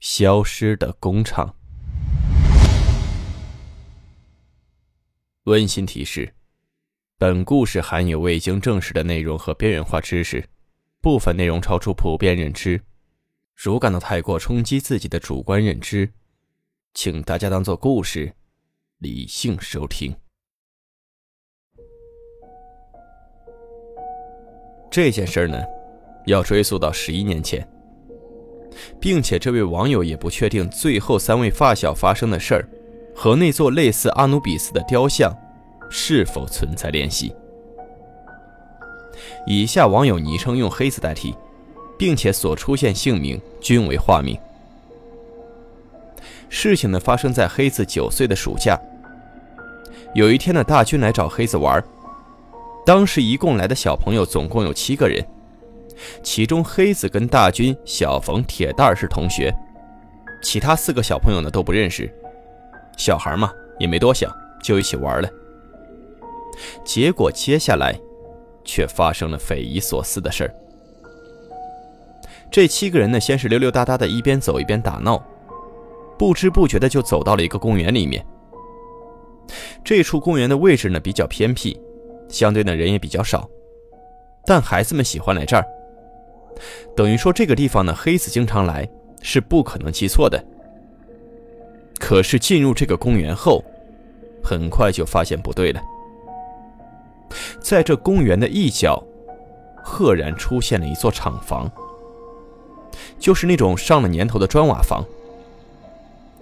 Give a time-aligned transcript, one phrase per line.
[0.00, 1.54] 消失的工厂。
[5.44, 6.34] 温馨提示：
[7.18, 10.48] 本故事含有未经证实的内容和边缘化知识，
[11.02, 12.82] 部分内容超出普遍认知。
[13.54, 16.10] 如感到太过冲击自己的主观认知，
[16.94, 18.32] 请大家当做故事，
[18.98, 20.16] 理性收听。
[24.90, 25.62] 这件事儿呢，
[26.26, 27.68] 要追溯到十一年前，
[28.98, 32.68] 并且这位网友也不确定最后三位发小发生的事儿
[33.14, 35.34] 和那座类似阿努比斯的雕像
[35.90, 37.34] 是否存在联系。
[39.46, 41.34] 以下网友昵称用黑子代替，
[41.98, 44.38] 并且所出现姓名均为化名。
[46.48, 48.78] 事情呢发生在黑子九岁的暑假，
[50.14, 51.84] 有一天呢，大军来找黑子玩儿。
[52.84, 55.24] 当时一共来的小朋友总共有七个人，
[56.22, 59.54] 其中黑子跟大军、小冯、铁蛋儿是同学，
[60.42, 62.10] 其他四个小朋友呢都不认识。
[62.96, 64.30] 小孩嘛也没多想，
[64.62, 65.28] 就一起玩了。
[66.84, 67.98] 结果接下来，
[68.64, 70.54] 却发生了匪夷所思的事儿。
[72.50, 75.22] 这七个人呢，先是溜溜达达的，一边走一边打闹，
[76.18, 78.24] 不知不觉的就走到了一个公园里面。
[79.84, 81.80] 这处公园的位置呢比较偏僻。
[82.28, 83.48] 相对呢人也比较少，
[84.46, 85.64] 但孩子们喜欢来这儿，
[86.96, 88.88] 等于说这个地方呢，黑子经常来
[89.22, 90.42] 是不可能记错的。
[91.98, 93.62] 可是进入这个公园后，
[94.42, 95.80] 很快就发现不对了。
[97.60, 99.02] 在这公园的一角，
[99.84, 101.70] 赫然出现了一座厂房，
[103.18, 105.04] 就是那种上了年头的砖瓦房。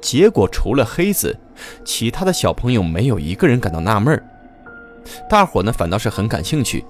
[0.00, 1.36] 结果除了黑子，
[1.84, 4.22] 其他的小朋友没有一个人感到纳闷。
[5.28, 6.84] 大伙呢反倒是很感兴趣。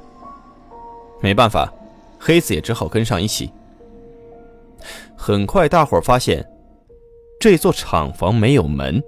[1.20, 1.72] 没办法，
[2.18, 3.50] 黑子也只好跟上一起。
[5.16, 6.46] 很快，大伙发现
[7.40, 9.02] 这座厂房没有门，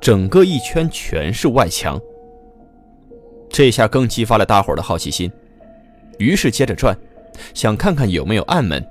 [0.00, 2.00] 整个一圈全是外墙。
[3.48, 5.30] 这下更激发了大伙的好奇心，
[6.18, 6.96] 于是接着转，
[7.54, 8.86] 想看看有没有暗门。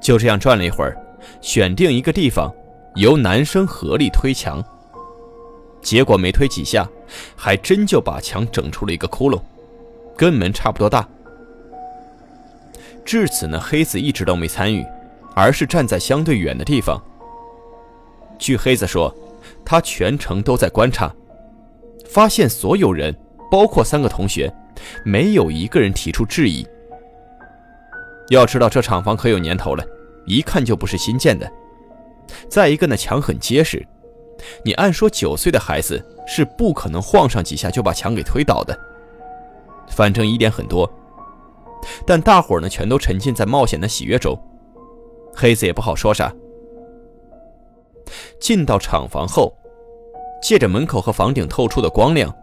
[0.00, 0.96] 就这样转了一会儿，
[1.40, 2.52] 选定一个地方，
[2.96, 4.62] 由男生合力推墙。
[5.80, 6.88] 结果没推几下，
[7.36, 9.40] 还真就把墙整出了一个窟窿，
[10.16, 11.08] 跟门差不多大。
[13.04, 14.84] 至此呢，黑子一直都没参与，
[15.34, 17.00] 而是站在相对远的地方。
[18.38, 19.14] 据黑子说，
[19.64, 21.14] 他全程都在观察，
[22.06, 23.14] 发现所有人，
[23.50, 24.52] 包括三个同学，
[25.04, 26.66] 没有一个人提出质疑。
[28.30, 29.84] 要知道这厂房可有年头了，
[30.26, 31.50] 一看就不是新建的。
[32.48, 33.86] 再一个呢，墙很结实。
[34.64, 38.76] 你按说九岁的孩子是不可能晃上几下就把墙给推倒的，
[39.88, 40.90] 反正疑点很多。
[42.06, 44.38] 但大伙呢全都沉浸在冒险的喜悦中，
[45.34, 46.32] 黑子也不好说啥。
[48.40, 49.56] 进到厂房后，
[50.42, 52.34] 借着门口和房顶透出的光亮，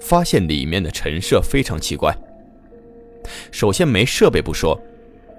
[0.00, 2.16] 发现里面的陈设非常奇怪。
[3.50, 4.78] 首先没设备不说，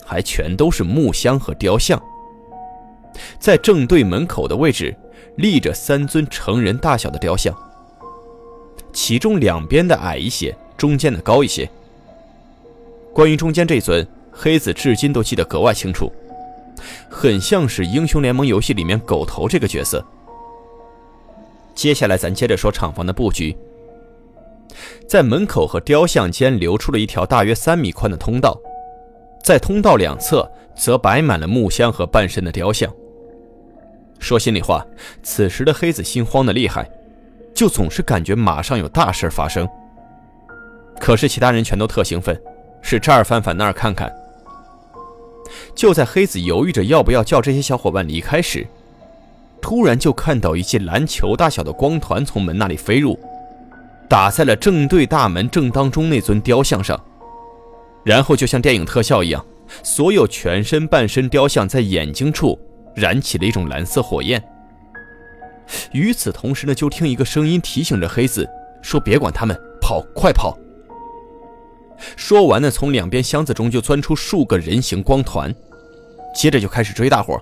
[0.06, 2.02] 还全都是木箱和雕像，
[3.40, 4.96] 在正对门口的位置。
[5.38, 7.58] 立着三尊成人大小的雕像，
[8.92, 11.68] 其中两边的矮一些，中间的高一些。
[13.14, 16.12] 关于中间这尊，黑子至今都记得格外清楚，
[17.10, 20.04] 很像是英雄联盟游戏里面狗头这个角色。
[21.76, 23.56] 接下来咱接着说厂房的布局，
[25.08, 28.58] 在门口和雕像间留出了一条大约三米宽的通道，
[29.44, 32.92] 在通道两侧则摆满了木箱和半身的雕像。
[34.20, 34.86] 说心里话，
[35.24, 36.90] 此时的黑子心慌的厉害，
[37.54, 39.68] 就总是感觉马上有大事发生。
[41.00, 42.40] 可是其他人全都特兴奋，
[42.82, 44.12] 是这儿翻翻那儿看看。
[45.76, 48.66] 就在黑子犹豫着要不要叫这些小伙伴离开时，
[49.62, 53.20] 突然就看到一记篮球大小的光团从门那里飞入，
[54.08, 57.00] 打在了正对大门正当中那尊雕像上，
[58.04, 59.46] 然后就像电影特效一样，
[59.84, 62.60] 所有全身半身雕像在眼睛处。
[62.94, 64.44] 燃起了一种蓝色火焰。
[65.94, 68.46] 与此同时呢，就听一个声音提醒着黑子
[68.82, 70.58] 说：“别管他们，跑，快跑！”
[72.16, 75.54] 说完呢，从两边箱子中就钻出数个人形光团，
[76.34, 77.40] 接着就开始追大伙，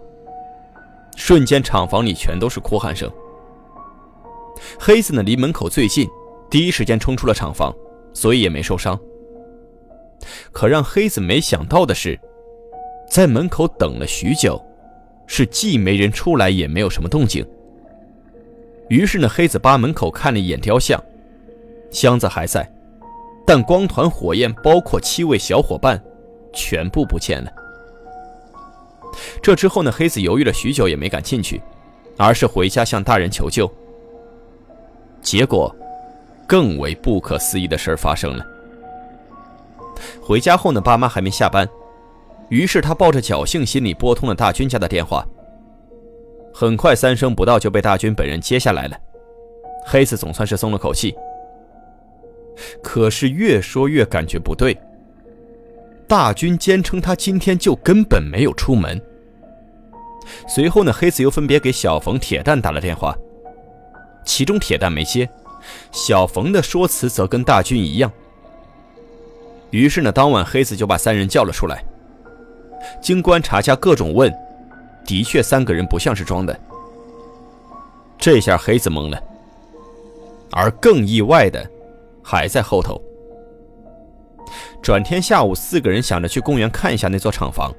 [1.16, 3.12] 瞬间厂房里全都是哭喊声。
[4.80, 6.08] 黑子呢，离门口最近，
[6.50, 7.74] 第一时间冲出了厂房，
[8.14, 9.00] 所以也没受伤。
[10.52, 12.20] 可让黑子没想到的是，
[13.10, 14.62] 在门口等了许久，
[15.28, 17.46] 是既没人出来，也没有什么动静。
[18.90, 21.02] 于是呢，黑子扒门口看了一眼雕像，
[21.92, 22.70] 箱子还在，
[23.50, 26.00] 但光团火焰包括七位小伙伴，
[26.54, 27.52] 全部不见了。
[29.42, 31.60] 这之后呢，黑子犹豫了许久，也没敢进去，
[32.16, 33.68] 而是回家向大人求救。
[35.20, 35.76] 结果，
[36.46, 38.46] 更为不可思议的事发生了。
[40.22, 41.68] 回家后呢，爸妈还没下班，
[42.50, 45.26] 于是他抱着侥幸心理拨通了大军家的电话。
[46.54, 48.96] 很快，三声不到就被大军本人接下来了。
[49.88, 51.16] 黑子总算是松了口气。
[52.84, 54.78] 可是越说越感觉不对。
[56.08, 59.00] 大军坚称他今天就根本没有出门。
[60.48, 63.16] 随后呢，黑子又分别给小冯、铁蛋打了电话，
[64.26, 65.30] 其中铁蛋没接，
[65.92, 68.12] 小冯的说辞则跟大军一样。
[69.72, 71.84] 于是呢，当晚黑子就把三人叫了出来。
[73.02, 74.34] 经观察加各种问，
[75.06, 76.60] 的确三个人不像是装的。
[78.18, 79.24] 这下黑子懵了。
[80.52, 81.70] 而更意外的，
[82.30, 83.02] 还在后头。
[84.84, 87.74] 转天下午，四个人想着去公园看一下那座厂房，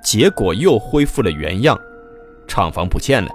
[0.00, 1.76] 结果又恢复了原样，
[2.46, 3.28] 厂房不见了。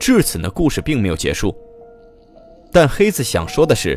[0.00, 1.56] 至此呢，故事并没有结束。
[2.72, 3.96] 但黑子想说的是，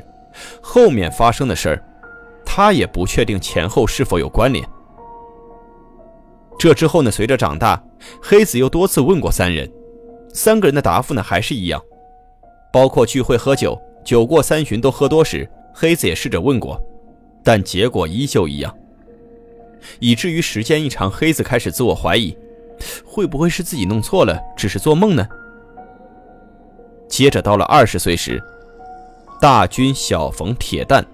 [0.61, 1.83] 后面发生的事儿。
[2.45, 4.63] 他也不确定前后是否有关联。
[6.59, 7.09] 这之后呢？
[7.09, 7.81] 随着长大，
[8.21, 9.71] 黑子又多次问过三人，
[10.33, 11.81] 三个人的答复呢还是一样，
[12.71, 16.81] 包括聚会喝酒，酒过三巡都喝多时，黑子也试着问过，
[17.43, 18.75] 但结果依旧一样。
[19.99, 22.37] 以至于时间一长，黑子开始自我怀疑，
[23.05, 25.27] 会不会是自己弄错了，只是做梦呢？
[27.07, 28.41] 接着到了二十岁时，
[29.39, 31.05] 大军、小冯、铁蛋。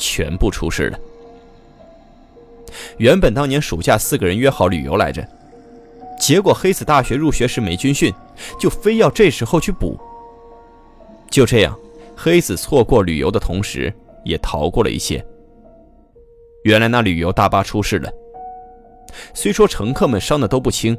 [0.00, 0.98] 全部出事了。
[2.98, 5.26] 原本当年暑假四个人约好旅游来着，
[6.20, 8.14] 结果黑子大学入学时没军训，
[8.60, 9.98] 就非要这时候去补。
[11.28, 11.76] 就这样，
[12.20, 13.94] 黑子错过旅游的同时，
[14.24, 15.24] 也逃过了一些。
[16.64, 18.12] 原来那旅游大巴出事了，
[19.32, 20.98] 虽说乘客们伤的都不轻，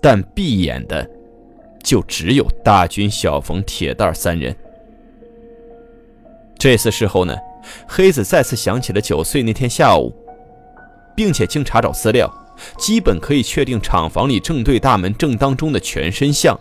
[0.00, 1.04] 但闭眼的
[1.82, 4.54] 就只有大军、小冯、铁蛋三人。
[6.56, 7.36] 这次事后呢？
[7.88, 10.14] 黑子再次想起了九岁那天下午，
[11.16, 12.32] 并且经查找资料，
[12.78, 16.56] 基本可以确定厂房里正对大门正当中的全身像，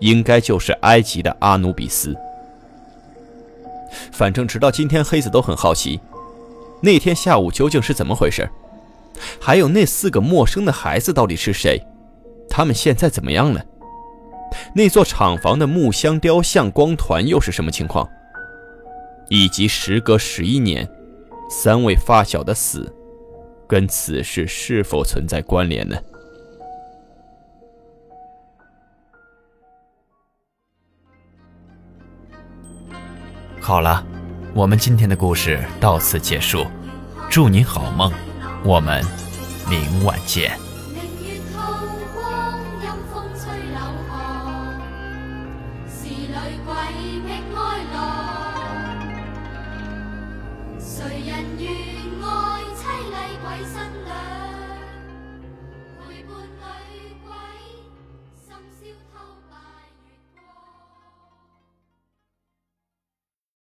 [0.00, 2.16] 应该就是埃及的阿努比斯。
[4.12, 6.00] 反正直到今天，黑子都很好奇，
[6.80, 8.48] 那天下午究竟是怎么回事，
[9.40, 11.82] 还有那四个陌生的孩子到底是谁，
[12.48, 13.64] 他们现在怎么样了？
[14.74, 18.08] 那座厂房的木箱雕像光团又是什么情况？
[19.28, 20.88] 以及时隔十一年，
[21.48, 22.92] 三位发小的死，
[23.68, 25.96] 跟此事是否存在关联呢？
[33.62, 34.02] 好了，
[34.54, 36.66] 我们今天的故事到此结束，
[37.30, 38.10] 祝您好梦，
[38.64, 39.04] 我们
[39.68, 40.58] 明晚见。
[50.80, 51.70] 谁人愿
[52.22, 54.09] 爱凄厉鬼身？